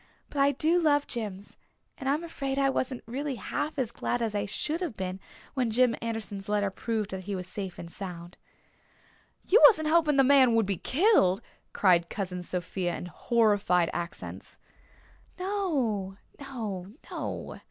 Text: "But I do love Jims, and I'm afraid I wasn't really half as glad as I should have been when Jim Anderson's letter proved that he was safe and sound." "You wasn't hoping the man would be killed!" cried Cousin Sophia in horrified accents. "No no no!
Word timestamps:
"But 0.29 0.39
I 0.39 0.53
do 0.53 0.79
love 0.79 1.05
Jims, 1.05 1.57
and 1.95 2.09
I'm 2.09 2.23
afraid 2.23 2.57
I 2.57 2.71
wasn't 2.71 3.03
really 3.05 3.35
half 3.35 3.77
as 3.77 3.91
glad 3.91 4.19
as 4.19 4.33
I 4.33 4.45
should 4.47 4.81
have 4.81 4.95
been 4.95 5.19
when 5.53 5.69
Jim 5.69 5.95
Anderson's 6.01 6.49
letter 6.49 6.71
proved 6.71 7.11
that 7.11 7.25
he 7.25 7.35
was 7.35 7.45
safe 7.45 7.77
and 7.77 7.87
sound." 7.91 8.35
"You 9.47 9.61
wasn't 9.67 9.89
hoping 9.89 10.17
the 10.17 10.23
man 10.23 10.55
would 10.55 10.65
be 10.65 10.77
killed!" 10.77 11.39
cried 11.71 12.09
Cousin 12.09 12.41
Sophia 12.41 12.97
in 12.97 13.05
horrified 13.05 13.91
accents. 13.93 14.57
"No 15.37 16.17
no 16.39 16.87
no! 17.11 17.59